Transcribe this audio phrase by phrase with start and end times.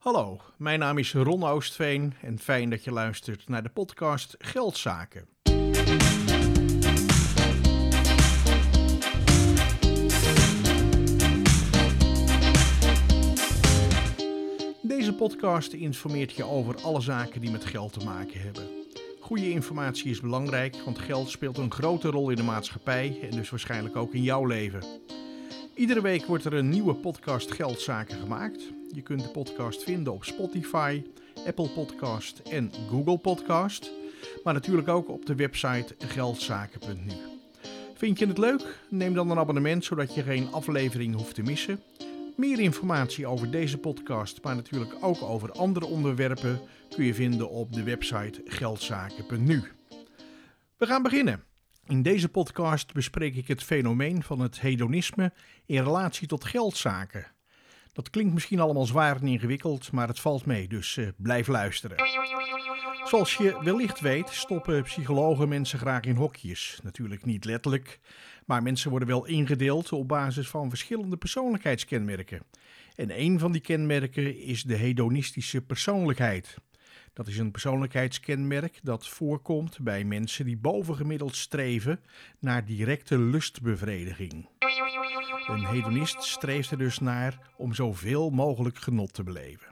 [0.00, 5.28] Hallo, mijn naam is Ron Oostveen en fijn dat je luistert naar de podcast Geldzaken.
[14.82, 18.68] Deze podcast informeert je over alle zaken die met geld te maken hebben.
[19.20, 23.50] Goede informatie is belangrijk, want geld speelt een grote rol in de maatschappij en dus
[23.50, 24.84] waarschijnlijk ook in jouw leven.
[25.74, 28.79] Iedere week wordt er een nieuwe podcast Geldzaken gemaakt.
[28.92, 31.02] Je kunt de podcast vinden op Spotify,
[31.46, 33.90] Apple Podcast en Google Podcast.
[34.44, 37.12] Maar natuurlijk ook op de website geldzaken.nu.
[37.94, 38.78] Vind je het leuk?
[38.88, 41.82] Neem dan een abonnement zodat je geen aflevering hoeft te missen.
[42.36, 47.72] Meer informatie over deze podcast, maar natuurlijk ook over andere onderwerpen, kun je vinden op
[47.72, 49.62] de website geldzaken.nu.
[50.76, 51.44] We gaan beginnen.
[51.86, 55.32] In deze podcast bespreek ik het fenomeen van het hedonisme
[55.66, 57.26] in relatie tot geldzaken.
[58.00, 61.96] Dat klinkt misschien allemaal zwaar en ingewikkeld, maar het valt mee, dus uh, blijf luisteren.
[63.04, 66.80] Zoals je wellicht weet, stoppen psychologen mensen graag in hokjes.
[66.82, 68.00] Natuurlijk niet letterlijk,
[68.46, 72.42] maar mensen worden wel ingedeeld op basis van verschillende persoonlijkheidskenmerken.
[72.94, 76.56] En een van die kenmerken is de hedonistische persoonlijkheid.
[77.20, 82.00] Dat is een persoonlijkheidskenmerk dat voorkomt bij mensen die bovengemiddeld streven
[82.38, 84.48] naar directe lustbevrediging.
[85.46, 89.66] Een hedonist streeft er dus naar om zoveel mogelijk genot te beleven.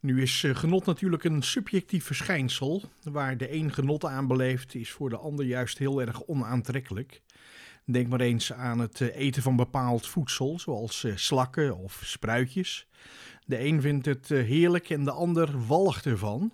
[0.00, 2.82] Nu is eh, genot natuurlijk een subjectief verschijnsel.
[3.02, 7.22] Waar de een genot aan beleeft, is voor de ander juist heel erg onaantrekkelijk.
[7.84, 12.86] Denk maar eens aan het eh, eten van bepaald voedsel, zoals eh, slakken of spruitjes.
[13.46, 16.52] De een vindt het heerlijk en de ander walgt ervan.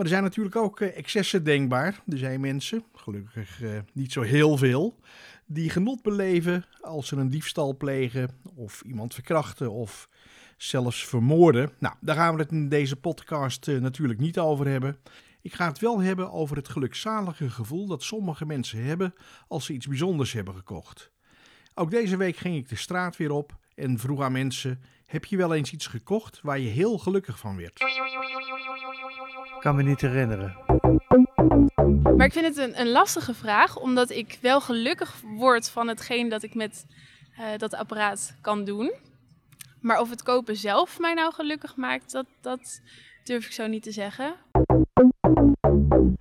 [0.00, 2.00] Maar er zijn natuurlijk ook excessen denkbaar.
[2.06, 3.62] Er zijn mensen, gelukkig
[3.92, 4.98] niet zo heel veel,
[5.46, 10.08] die genot beleven als ze een diefstal plegen of iemand verkrachten of
[10.56, 11.70] zelfs vermoorden.
[11.78, 14.98] Nou, daar gaan we het in deze podcast uh, natuurlijk niet over hebben.
[15.42, 19.14] Ik ga het wel hebben over het gelukzalige gevoel dat sommige mensen hebben
[19.48, 21.10] als ze iets bijzonders hebben gekocht.
[21.74, 25.36] Ook deze week ging ik de straat weer op en vroeg aan mensen: heb je
[25.36, 27.78] wel eens iets gekocht waar je heel gelukkig van werd?
[29.60, 30.56] Kan me niet herinneren.
[32.16, 36.28] Maar ik vind het een, een lastige vraag, omdat ik wel gelukkig word van hetgeen
[36.28, 36.86] dat ik met
[37.38, 38.92] uh, dat apparaat kan doen.
[39.80, 42.80] Maar of het kopen zelf mij nou gelukkig maakt, dat, dat
[43.24, 44.34] durf ik zo niet te zeggen.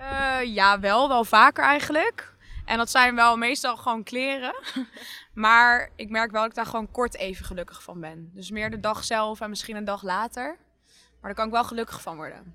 [0.00, 1.08] Uh, ja, wel.
[1.08, 2.36] Wel vaker eigenlijk.
[2.64, 4.54] En dat zijn wel meestal gewoon kleren.
[5.34, 8.30] maar ik merk wel dat ik daar gewoon kort even gelukkig van ben.
[8.34, 10.56] Dus meer de dag zelf en misschien een dag later.
[10.86, 12.54] Maar daar kan ik wel gelukkig van worden.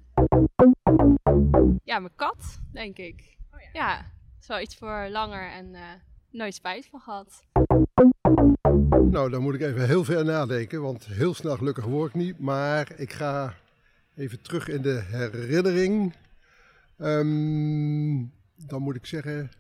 [1.84, 3.38] Ja, mijn kat, denk ik.
[3.54, 3.70] Oh ja.
[3.74, 5.80] ja, het is wel iets voor langer en uh,
[6.30, 7.44] nooit spijt van gehad.
[9.12, 12.40] Nou, dan moet ik even heel ver nadenken, want heel snel gelukkig word ik niet.
[12.40, 13.54] Maar ik ga
[14.16, 16.16] even terug in de herinnering.
[16.98, 19.52] Um, dan moet ik zeggen,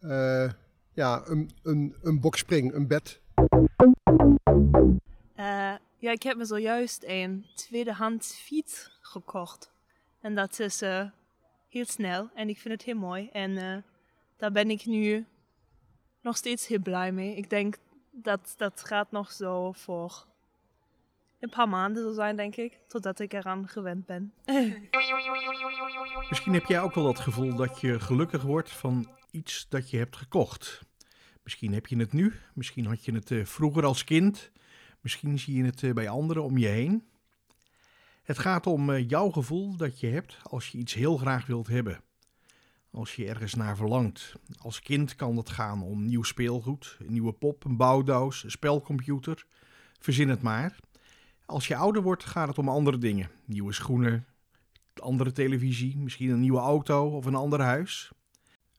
[0.00, 0.50] uh,
[0.92, 3.20] ja, een, een, een bokspring, een bed.
[5.36, 9.72] Uh, ja, ik heb me zojuist een tweedehands fiets gekocht.
[10.20, 11.04] En dat is uh,
[11.68, 13.28] heel snel en ik vind het heel mooi.
[13.32, 13.84] En
[14.36, 15.26] daar ben ik nu
[16.20, 17.36] nog steeds heel blij mee.
[17.36, 17.76] Ik denk
[18.10, 20.26] dat dat gaat nog zo voor
[21.40, 22.78] een paar maanden zo zijn, denk ik.
[22.88, 24.32] Totdat ik eraan gewend ben.
[26.28, 29.96] Misschien heb jij ook wel dat gevoel dat je gelukkig wordt van iets dat je
[29.96, 30.80] hebt gekocht.
[31.42, 34.50] Misschien heb je het nu, misschien had je het uh, vroeger als kind,
[35.08, 37.08] misschien zie je het uh, bij anderen om je heen.
[38.22, 41.66] Het gaat om uh, jouw gevoel dat je hebt als je iets heel graag wilt
[41.66, 42.00] hebben
[42.90, 44.34] als je ergens naar verlangt.
[44.58, 49.46] Als kind kan dat gaan om nieuw speelgoed, een nieuwe pop, een bouwdoos, een spelcomputer.
[49.98, 50.76] Verzin het maar.
[51.46, 53.30] Als je ouder wordt, gaat het om andere dingen.
[53.44, 54.26] Nieuwe schoenen,
[54.94, 58.12] andere televisie, misschien een nieuwe auto of een ander huis.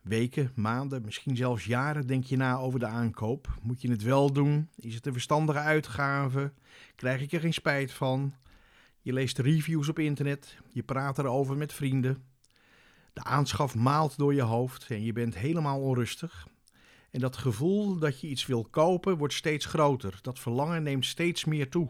[0.10, 3.60] Weken, maanden, misschien zelfs jaren denk je na over de aankoop.
[3.62, 4.70] Moet je het wel doen?
[4.76, 6.54] Is het een verstandige uitgave?
[6.96, 8.34] Krijg ik er geen spijt van?
[9.02, 12.24] Je leest reviews op internet, je praat erover met vrienden.
[13.14, 16.48] De aanschaf maalt door je hoofd en je bent helemaal onrustig.
[17.12, 20.20] En dat gevoel dat je iets wil kopen wordt steeds groter.
[20.22, 21.90] Dat verlangen neemt steeds meer toe.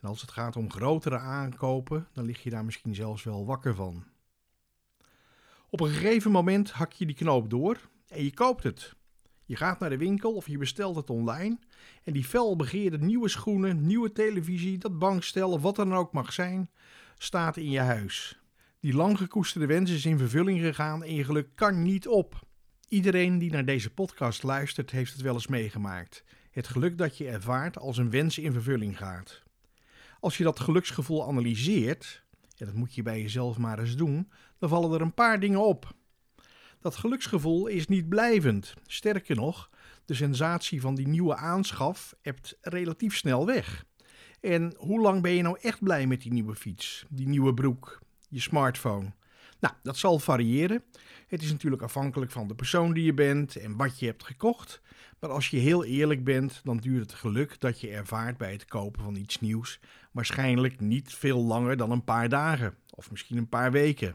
[0.00, 3.74] En als het gaat om grotere aankopen, dan lig je daar misschien zelfs wel wakker
[3.74, 4.04] van.
[5.70, 8.94] Op een gegeven moment hak je die knoop door en je koopt het.
[9.44, 11.58] Je gaat naar de winkel of je bestelt het online
[12.04, 16.70] en die felbegeerde nieuwe schoenen, nieuwe televisie, dat bankstel of wat dan ook mag zijn,
[17.18, 18.40] staat in je huis.
[18.80, 22.46] Die lang gekoesterde wens is in vervulling gegaan en je geluk kan niet op.
[22.88, 26.24] Iedereen die naar deze podcast luistert, heeft het wel eens meegemaakt.
[26.50, 29.42] Het geluk dat je ervaart als een wens in vervulling gaat.
[30.20, 32.22] Als je dat geluksgevoel analyseert,
[32.60, 35.66] en dat moet je bij jezelf maar eens doen, dan vallen er een paar dingen
[35.66, 35.96] op.
[36.80, 38.74] Dat geluksgevoel is niet blijvend.
[38.86, 39.70] Sterker nog,
[40.04, 43.84] de sensatie van die nieuwe aanschaf hebt relatief snel weg.
[44.40, 48.00] En hoe lang ben je nou echt blij met die nieuwe fiets, die nieuwe broek,
[48.28, 49.12] je smartphone?
[49.60, 50.82] Nou, dat zal variëren.
[51.26, 54.80] Het is natuurlijk afhankelijk van de persoon die je bent en wat je hebt gekocht.
[55.20, 58.64] Maar als je heel eerlijk bent, dan duurt het geluk dat je ervaart bij het
[58.64, 59.80] kopen van iets nieuws
[60.12, 64.14] waarschijnlijk niet veel langer dan een paar dagen of misschien een paar weken.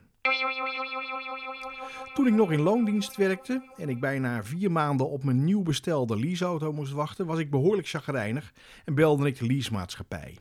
[2.13, 6.19] Toen ik nog in loondienst werkte en ik bijna vier maanden op mijn nieuw bestelde
[6.19, 8.53] leaseauto moest wachten, was ik behoorlijk chagrijnig
[8.85, 10.37] en belde ik de leasemaatschappij.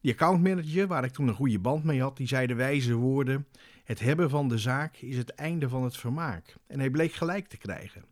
[0.00, 3.46] Die accountmanager, waar ik toen een goede band mee had, die zei de wijze woorden:
[3.88, 6.56] Het hebben van de zaak is het einde van het vermaak.
[6.66, 8.04] En hij bleek gelijk te krijgen.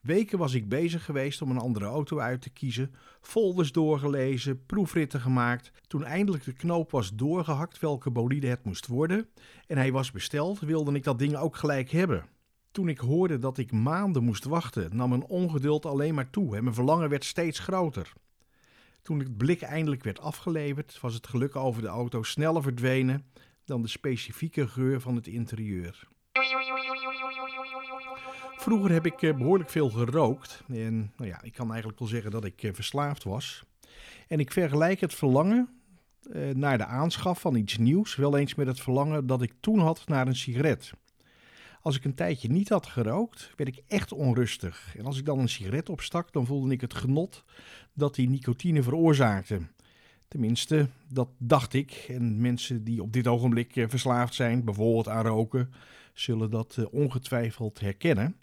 [0.00, 5.20] Weken was ik bezig geweest om een andere auto uit te kiezen, folders doorgelezen, proefritten
[5.20, 5.72] gemaakt.
[5.86, 9.28] Toen eindelijk de knoop was doorgehakt welke bolide het moest worden
[9.66, 12.26] en hij was besteld, wilde ik dat ding ook gelijk hebben.
[12.70, 16.62] Toen ik hoorde dat ik maanden moest wachten, nam mijn ongeduld alleen maar toe en
[16.62, 18.12] mijn verlangen werd steeds groter.
[19.02, 23.24] Toen het blik eindelijk werd afgeleverd, was het geluk over de auto sneller verdwenen
[23.68, 26.08] dan de specifieke geur van het interieur.
[28.56, 30.62] Vroeger heb ik eh, behoorlijk veel gerookt.
[30.68, 33.64] En nou ja, ik kan eigenlijk wel zeggen dat ik eh, verslaafd was.
[34.28, 35.68] En ik vergelijk het verlangen
[36.32, 39.78] eh, naar de aanschaf van iets nieuws wel eens met het verlangen dat ik toen
[39.78, 40.92] had naar een sigaret.
[41.82, 44.94] Als ik een tijdje niet had gerookt, werd ik echt onrustig.
[44.96, 47.44] En als ik dan een sigaret opstak, dan voelde ik het genot
[47.92, 49.60] dat die nicotine veroorzaakte.
[50.28, 52.06] Tenminste, dat dacht ik.
[52.08, 55.72] En mensen die op dit ogenblik verslaafd zijn, bijvoorbeeld aan roken,
[56.12, 58.36] zullen dat ongetwijfeld herkennen.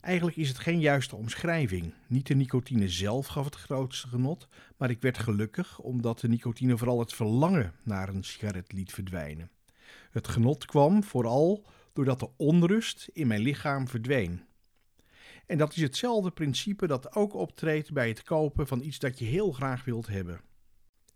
[0.00, 1.94] Eigenlijk is het geen juiste omschrijving.
[2.06, 6.78] Niet de nicotine zelf gaf het grootste genot, maar ik werd gelukkig omdat de nicotine
[6.78, 9.50] vooral het verlangen naar een sigaret liet verdwijnen.
[10.10, 14.42] Het genot kwam vooral doordat de onrust in mijn lichaam verdween.
[15.46, 19.24] En dat is hetzelfde principe dat ook optreedt bij het kopen van iets dat je
[19.24, 20.40] heel graag wilt hebben.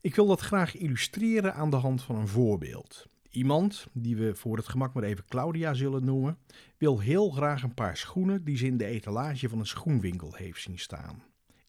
[0.04, 3.06] Ik wil dat graag illustreren aan de hand van een voorbeeld.
[3.30, 6.38] Iemand, die we voor het gemak maar even Claudia zullen noemen,
[6.78, 10.60] wil heel graag een paar schoenen die ze in de etalage van een schoenwinkel heeft
[10.60, 11.22] zien staan.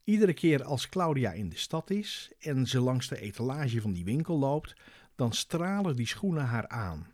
[0.03, 4.05] Iedere keer als Claudia in de stad is en ze langs de etalage van die
[4.05, 4.73] winkel loopt,
[5.15, 7.07] dan stralen die schoenen haar aan.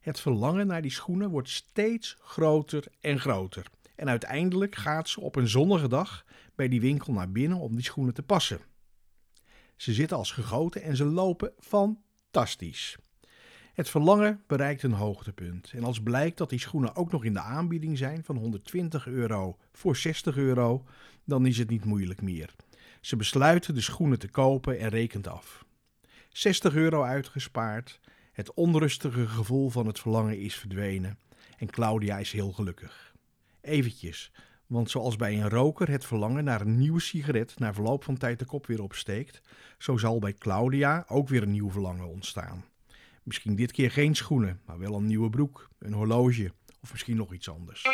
[0.00, 3.66] Het verlangen naar die schoenen wordt steeds groter en groter.
[3.94, 6.24] En uiteindelijk gaat ze op een zonnige dag
[6.54, 8.69] bij die winkel naar binnen om die schoenen te passen.
[9.80, 12.96] Ze zitten als gegoten en ze lopen fantastisch.
[13.74, 15.72] Het verlangen bereikt een hoogtepunt.
[15.72, 19.56] En als blijkt dat die schoenen ook nog in de aanbieding zijn van 120 euro
[19.72, 20.84] voor 60 euro,
[21.24, 22.54] dan is het niet moeilijk meer.
[23.00, 25.64] Ze besluiten de schoenen te kopen en rekent af.
[26.28, 28.00] 60 euro uitgespaard,
[28.32, 31.18] het onrustige gevoel van het verlangen is verdwenen
[31.58, 33.14] en Claudia is heel gelukkig.
[33.60, 34.32] Eventjes,
[34.70, 38.38] want zoals bij een roker het verlangen naar een nieuwe sigaret na verloop van tijd
[38.38, 39.40] de kop weer opsteekt,
[39.78, 42.64] zo zal bij Claudia ook weer een nieuw verlangen ontstaan.
[43.22, 46.52] Misschien dit keer geen schoenen, maar wel een nieuwe broek, een horloge
[46.82, 47.84] of misschien nog iets anders.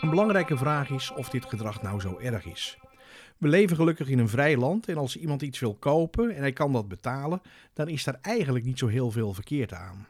[0.00, 2.78] Een belangrijke vraag is of dit gedrag nou zo erg is.
[3.38, 6.52] We leven gelukkig in een vrij land en als iemand iets wil kopen en hij
[6.52, 7.40] kan dat betalen,
[7.72, 10.06] dan is daar eigenlijk niet zo heel veel verkeerd aan.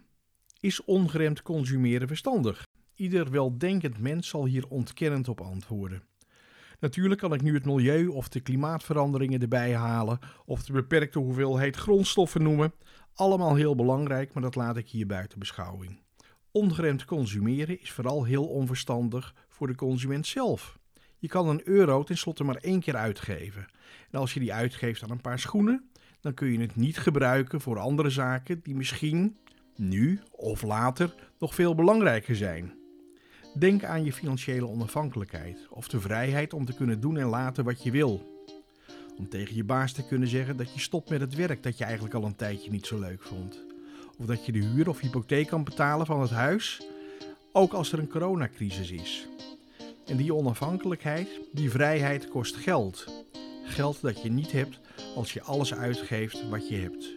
[0.61, 2.69] Is ongeremd consumeren verstandig?
[3.01, 6.03] Ieder weldenkend mens zal hier ontkennend op antwoorden.
[6.81, 11.77] Natuurlijk kan ik nu het milieu of de klimaatveranderingen erbij halen of de beperkte hoeveelheid
[11.77, 12.73] grondstoffen noemen.
[13.15, 16.01] Allemaal heel belangrijk, maar dat laat ik hier buiten beschouwing.
[16.51, 20.79] Ongeremd consumeren is vooral heel onverstandig voor de consument zelf.
[21.19, 23.67] Je kan een euro tenslotte maar één keer uitgeven.
[24.11, 25.91] En als je die uitgeeft aan een paar schoenen,
[26.21, 29.37] dan kun je het niet gebruiken voor andere zaken die misschien
[29.77, 32.79] nu of later nog veel belangrijker zijn.
[33.55, 37.83] Denk aan je financiële onafhankelijkheid of de vrijheid om te kunnen doen en laten wat
[37.83, 38.43] je wil.
[39.19, 41.85] Om tegen je baas te kunnen zeggen dat je stopt met het werk dat je
[41.85, 43.65] eigenlijk al een tijdje niet zo leuk vond.
[44.19, 46.83] Of dat je de huur of hypotheek kan betalen van het huis,
[47.53, 49.29] ook als er een coronacrisis is.
[50.07, 53.25] En die onafhankelijkheid, die vrijheid kost geld.
[53.65, 54.81] Geld dat je niet hebt
[55.15, 57.09] als je alles uitgeeft wat je hebt.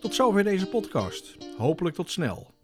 [0.00, 1.36] Tot zover deze podcast.
[1.56, 2.58] Hopelijk tot snel.